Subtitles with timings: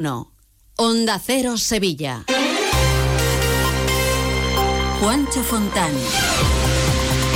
[0.00, 0.32] No.
[0.76, 2.24] Onda Cero Sevilla.
[4.98, 5.92] Juancho Fontán.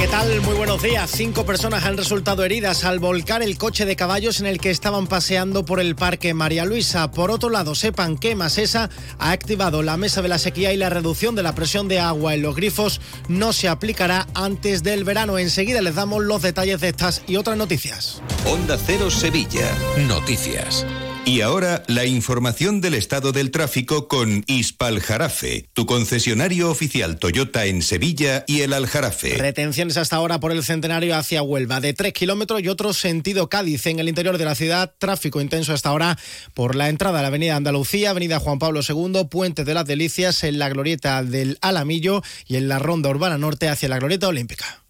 [0.01, 0.41] ¿Qué tal?
[0.41, 1.11] Muy buenos días.
[1.11, 5.09] Cinco personas han resultado heridas al volcar el coche de caballos en el que estaban
[5.09, 7.11] paseando por el Parque María Luisa.
[7.11, 8.89] Por otro lado, sepan que Masesa
[9.19, 12.33] ha activado la mesa de la sequía y la reducción de la presión de agua
[12.33, 15.37] en los grifos no se aplicará antes del verano.
[15.37, 18.23] Enseguida les damos los detalles de estas y otras noticias.
[18.47, 19.71] Onda Cero Sevilla.
[20.09, 20.87] Noticias.
[21.27, 27.81] Y ahora la información del estado del tráfico con Ispaljarafe, tu concesionario oficial Toyota en
[27.81, 29.39] Sevilla y el Aljarafe.
[29.39, 33.87] Retenciones hasta ahora por el centenario hacia Huelva de 3 kilómetros y otro sentido Cádiz
[33.87, 34.95] en el interior de la ciudad.
[34.99, 36.19] Tráfico intenso hasta ahora
[36.53, 40.45] por la entrada a la avenida Andalucía, avenida Juan Pablo II, Puente de las Delicias,
[40.45, 44.83] en la glorieta del Alamillo y en la ronda urbana norte hacia la glorieta olímpica.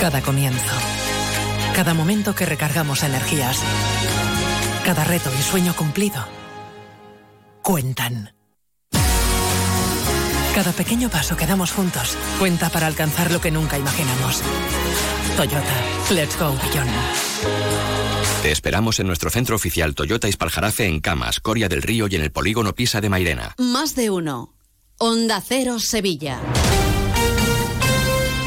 [0.00, 0.74] Cada comienzo.
[1.74, 3.58] Cada momento que recargamos energías
[4.84, 6.24] cada reto y sueño cumplido
[7.62, 8.34] cuentan.
[10.54, 14.42] Cada pequeño paso que damos juntos cuenta para alcanzar lo que nunca imaginamos.
[15.36, 16.90] Toyota, let's go beyond.
[18.42, 22.22] Te esperamos en nuestro centro oficial Toyota Ispaljarafe en Camas, Coria del Río y en
[22.22, 23.54] el polígono Pisa de Mairena.
[23.58, 24.52] Más de uno.
[24.98, 26.38] Onda Cero Sevilla.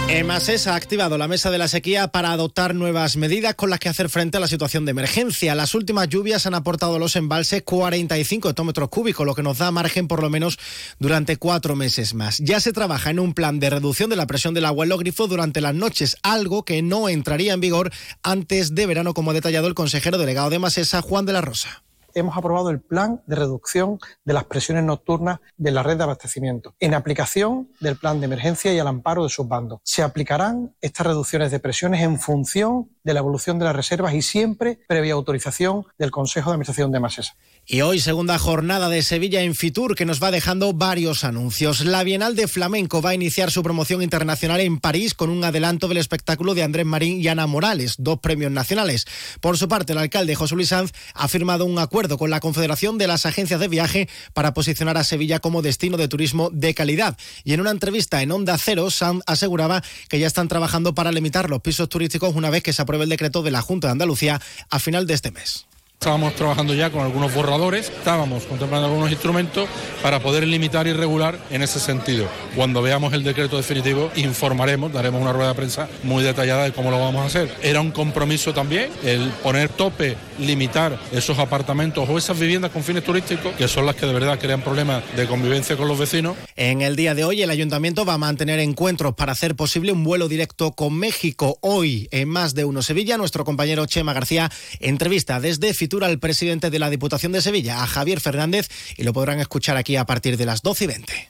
[0.08, 3.89] EMASES ha activado la mesa de la sequía para adoptar nuevas medidas con las que
[3.89, 5.56] hacer frente a la situación de emergencia.
[5.56, 9.72] Las últimas lluvias han aportado a los embalses 45 hectómetros cúbicos, lo que nos da
[9.72, 10.59] margen por lo menos
[11.00, 12.38] durante cuatro meses más.
[12.38, 15.00] Ya se trabaja en un plan de reducción de la presión del agua en los
[15.00, 19.33] grifos durante las noches, algo que no entraría en vigor antes de verano, como ha
[19.33, 21.83] detallado el consejero delegado de Masesa, Juan de la Rosa
[22.16, 26.73] hemos aprobado el plan de reducción de las presiones nocturnas de la red de abastecimiento,
[26.80, 29.81] en aplicación del plan de emergencia y al amparo de sus bandos.
[29.83, 34.22] Se aplicarán estas reducciones de presiones en función de la evolución de las reservas y
[34.22, 37.36] siempre previa autorización del Consejo de Administración de Masesa.
[37.67, 41.83] Y hoy segunda jornada de Sevilla en Fitur que nos va dejando varios anuncios.
[41.83, 45.88] La Bienal de Flamenco va a iniciar su promoción internacional en París con un adelanto
[45.88, 49.05] del espectáculo de Andrés Marín y Ana Morales, dos premios nacionales.
[49.42, 52.99] Por su parte, el alcalde José Luis Sanz ha firmado un acuerdo con la Confederación
[52.99, 57.17] de las Agencias de Viaje para posicionar a Sevilla como destino de turismo de calidad.
[57.44, 61.49] Y en una entrevista en Onda Cero, Sanz aseguraba que ya están trabajando para limitar
[61.49, 64.42] los pisos turísticos una vez que se apruebe el decreto de la Junta de Andalucía
[64.70, 65.66] a final de este mes.
[66.05, 69.67] Estábamos trabajando ya con algunos borradores, estábamos contemplando algunos instrumentos
[70.04, 72.27] para poder limitar y regular en ese sentido.
[72.55, 76.92] Cuando veamos el decreto definitivo, informaremos, daremos una rueda de prensa muy detallada de cómo
[76.92, 77.52] lo vamos a hacer.
[77.64, 83.04] Era un compromiso también el poner tope, limitar esos apartamentos o esas viviendas con fines
[83.04, 86.38] turísticos, que son las que de verdad crean problemas de convivencia con los vecinos.
[86.55, 90.04] En el día de hoy, el ayuntamiento va a mantener encuentros para hacer posible un
[90.04, 91.58] vuelo directo con México.
[91.61, 96.70] Hoy, en más de uno Sevilla, nuestro compañero Chema García entrevista desde Fitur al presidente
[96.70, 100.38] de la Diputación de Sevilla, a Javier Fernández, y lo podrán escuchar aquí a partir
[100.38, 101.24] de las 12 y 20.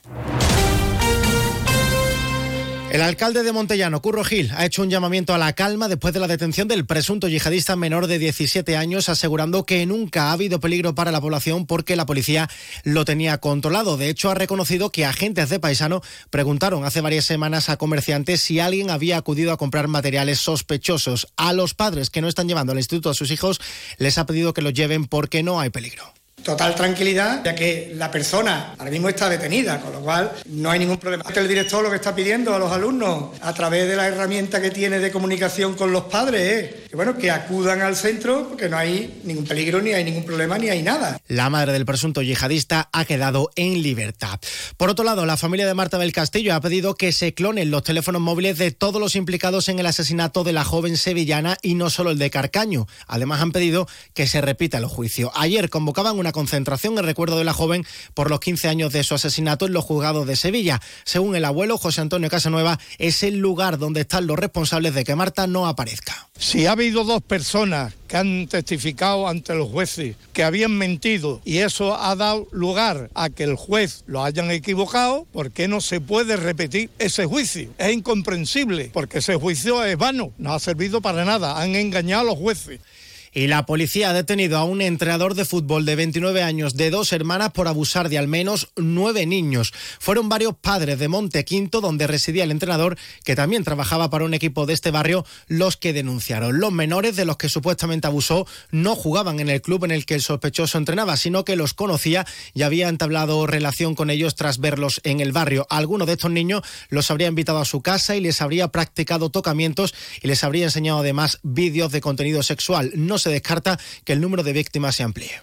[2.96, 6.20] El alcalde de Montellano, Curro Gil, ha hecho un llamamiento a la calma después de
[6.20, 10.94] la detención del presunto yihadista menor de 17 años, asegurando que nunca ha habido peligro
[10.94, 12.48] para la población porque la policía
[12.84, 13.98] lo tenía controlado.
[13.98, 18.60] De hecho, ha reconocido que agentes de Paisano preguntaron hace varias semanas a comerciantes si
[18.60, 21.28] alguien había acudido a comprar materiales sospechosos.
[21.36, 23.60] A los padres que no están llevando al instituto a sus hijos
[23.98, 26.14] les ha pedido que los lleven porque no hay peligro
[26.46, 30.78] total tranquilidad, ya que la persona ahora mismo está detenida, con lo cual no hay
[30.78, 31.24] ningún problema.
[31.34, 34.70] El director lo que está pidiendo a los alumnos, a través de la herramienta que
[34.70, 38.76] tiene de comunicación con los padres, es que, bueno, que acudan al centro porque no
[38.76, 41.20] hay ningún peligro, ni hay ningún problema, ni hay nada.
[41.26, 44.38] La madre del presunto yihadista ha quedado en libertad.
[44.76, 47.82] Por otro lado, la familia de Marta del Castillo ha pedido que se clonen los
[47.82, 51.90] teléfonos móviles de todos los implicados en el asesinato de la joven sevillana y no
[51.90, 52.86] solo el de Carcaño.
[53.06, 55.32] Además, han pedido que se repita el juicio.
[55.34, 59.14] Ayer convocaban una concentración en recuerdo de la joven por los 15 años de su
[59.14, 60.80] asesinato en los juzgados de Sevilla.
[61.04, 65.16] Según el abuelo José Antonio Casanueva, es el lugar donde están los responsables de que
[65.16, 66.28] Marta no aparezca.
[66.38, 71.58] Si ha habido dos personas que han testificado ante los jueces que habían mentido y
[71.58, 76.02] eso ha dado lugar a que el juez lo hayan equivocado, ¿por qué no se
[76.02, 77.70] puede repetir ese juicio?
[77.78, 82.24] Es incomprensible porque ese juicio es vano, no ha servido para nada, han engañado a
[82.26, 82.78] los jueces.
[83.36, 87.12] Y la policía ha detenido a un entrenador de fútbol de 29 años de dos
[87.12, 89.74] hermanas por abusar de al menos nueve niños.
[89.98, 94.32] Fueron varios padres de Monte Quinto, donde residía el entrenador, que también trabajaba para un
[94.32, 96.58] equipo de este barrio, los que denunciaron.
[96.58, 100.14] Los menores de los que supuestamente abusó no jugaban en el club en el que
[100.14, 105.02] el sospechoso entrenaba, sino que los conocía y había entablado relación con ellos tras verlos
[105.04, 105.66] en el barrio.
[105.68, 109.94] Algunos de estos niños los habría invitado a su casa y les habría practicado tocamientos
[110.22, 112.92] y les habría enseñado además vídeos de contenido sexual.
[112.94, 115.42] No se descarta que el número de víctimas se amplíe.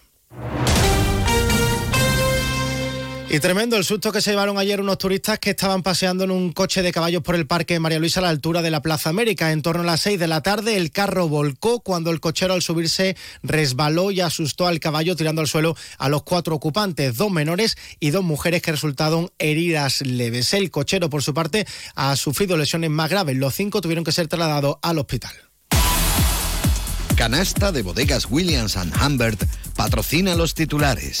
[3.28, 6.52] Y tremendo el susto que se llevaron ayer unos turistas que estaban paseando en un
[6.52, 9.52] coche de caballos por el Parque María Luisa a la altura de la Plaza América.
[9.52, 12.62] En torno a las 6 de la tarde el carro volcó cuando el cochero al
[12.62, 17.76] subirse resbaló y asustó al caballo tirando al suelo a los cuatro ocupantes, dos menores
[18.00, 20.54] y dos mujeres que resultaron heridas leves.
[20.54, 21.66] El cochero por su parte
[21.96, 23.36] ha sufrido lesiones más graves.
[23.36, 25.34] Los cinco tuvieron que ser trasladados al hospital.
[27.16, 28.76] Canasta de bodegas Williams⁇
[29.06, 29.44] Humbert
[29.76, 31.20] patrocina los titulares.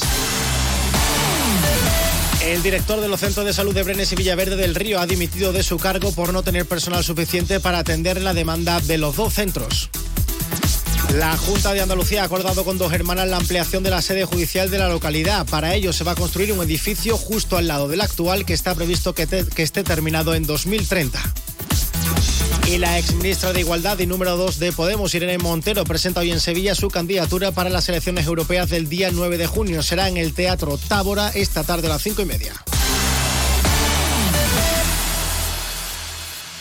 [2.42, 5.52] El director de los centros de salud de Brenes y Villaverde del Río ha dimitido
[5.52, 9.34] de su cargo por no tener personal suficiente para atender la demanda de los dos
[9.34, 9.88] centros.
[11.14, 14.70] La Junta de Andalucía ha acordado con dos hermanas la ampliación de la sede judicial
[14.70, 15.46] de la localidad.
[15.46, 18.74] Para ello se va a construir un edificio justo al lado del actual que está
[18.74, 21.22] previsto que, que esté terminado en 2030.
[22.66, 26.40] Y la exministra de Igualdad y número 2 de Podemos, Irene Montero, presenta hoy en
[26.40, 29.82] Sevilla su candidatura para las elecciones europeas del día 9 de junio.
[29.82, 32.54] Será en el Teatro Tábora esta tarde a las 5 y media.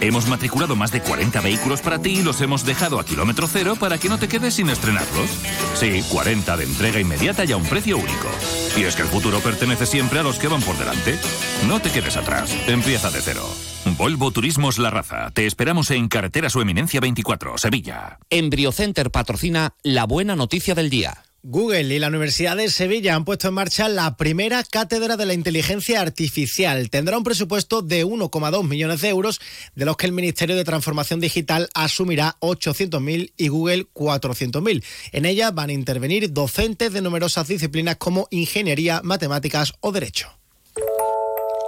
[0.00, 3.76] Hemos matriculado más de 40 vehículos para ti y los hemos dejado a kilómetro cero
[3.78, 5.30] para que no te quedes sin estrenarlos.
[5.74, 8.28] Sí, 40 de entrega inmediata y a un precio único.
[8.76, 11.18] Y es que el futuro pertenece siempre a los que van por delante.
[11.66, 12.54] No te quedes atrás.
[12.66, 13.48] Empieza de cero.
[13.96, 15.30] Volvo Turismos La Raza.
[15.30, 18.18] Te esperamos en Carretera Su Eminencia 24, Sevilla.
[18.30, 21.25] Embriocenter patrocina la buena noticia del día.
[21.48, 25.32] Google y la Universidad de Sevilla han puesto en marcha la primera cátedra de la
[25.32, 26.90] inteligencia artificial.
[26.90, 29.40] Tendrá un presupuesto de 1,2 millones de euros,
[29.76, 34.82] de los que el Ministerio de Transformación Digital asumirá 800.000 y Google 400.000.
[35.12, 40.36] En ella van a intervenir docentes de numerosas disciplinas como ingeniería, matemáticas o derecho.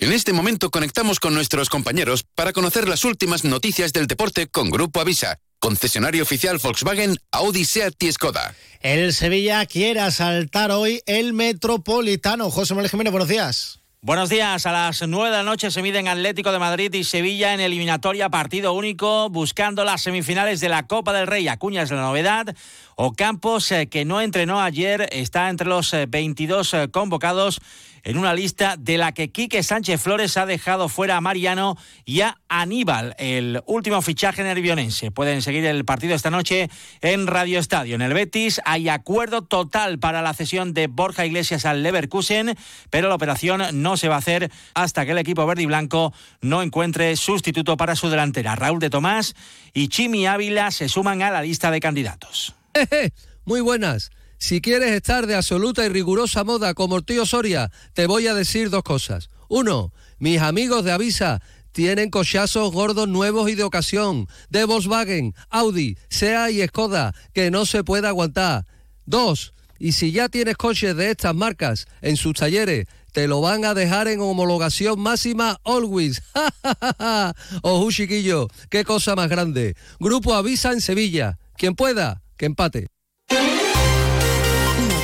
[0.00, 4.70] En este momento conectamos con nuestros compañeros para conocer las últimas noticias del deporte con
[4.70, 8.54] Grupo Avisa, concesionario oficial Volkswagen, Audi, Seat y Skoda.
[8.80, 12.50] El Sevilla quiere asaltar hoy el Metropolitano.
[12.50, 13.80] José Manuel Jiménez, buenos días.
[14.00, 14.64] Buenos días.
[14.64, 18.30] A las nueve de la noche se miden Atlético de Madrid y Sevilla en eliminatoria
[18.30, 21.46] partido único, buscando las semifinales de la Copa del Rey.
[21.48, 22.56] Acuña es la novedad.
[22.96, 27.60] Ocampos, eh, que no entrenó ayer, está entre los 22 eh, convocados
[28.02, 32.20] en una lista de la que Quique Sánchez Flores ha dejado fuera a Mariano y
[32.20, 35.10] a Aníbal, el último fichaje nervionense.
[35.10, 36.68] Pueden seguir el partido esta noche
[37.00, 37.94] en Radio Estadio.
[37.94, 42.56] En el Betis hay acuerdo total para la cesión de Borja Iglesias al Leverkusen,
[42.90, 46.12] pero la operación no se va a hacer hasta que el equipo verde y blanco
[46.40, 48.56] no encuentre sustituto para su delantera.
[48.56, 49.34] Raúl de Tomás
[49.72, 52.54] y Chimi Ávila se suman a la lista de candidatos.
[53.44, 54.10] Muy buenas.
[54.40, 58.34] Si quieres estar de absoluta y rigurosa moda como el tío Soria, te voy a
[58.34, 59.28] decir dos cosas.
[59.50, 61.42] Uno, mis amigos de Avisa
[61.72, 67.66] tienen cochazos gordos nuevos y de ocasión, de Volkswagen, Audi, SEA y Skoda, que no
[67.66, 68.64] se puede aguantar.
[69.04, 73.66] Dos, y si ya tienes coches de estas marcas en sus talleres, te lo van
[73.66, 76.22] a dejar en homologación máxima always.
[77.62, 79.76] Ojo, chiquillo, qué cosa más grande.
[80.00, 81.38] Grupo Avisa en Sevilla.
[81.58, 82.88] Quien pueda, que empate.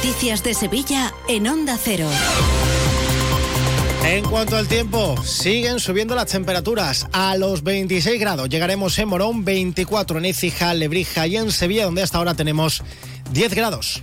[0.07, 2.09] Noticias de Sevilla en Onda Cero.
[4.05, 8.49] En cuanto al tiempo, siguen subiendo las temperaturas a los 26 grados.
[8.49, 12.85] Llegaremos en Morón, 24 en Écija, Lebrija y en Sevilla, donde hasta ahora tenemos
[13.33, 14.01] 10 grados.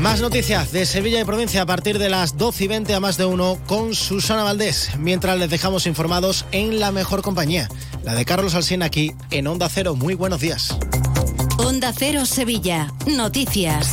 [0.00, 3.18] Más noticias de Sevilla y provincia a partir de las 12 y 20 a más
[3.18, 7.68] de uno con Susana Valdés, mientras les dejamos informados en la mejor compañía,
[8.04, 9.96] la de Carlos Alsina aquí en Onda Cero.
[9.96, 10.74] Muy buenos días.
[11.58, 12.90] Onda Cero Sevilla.
[13.06, 13.90] Noticias.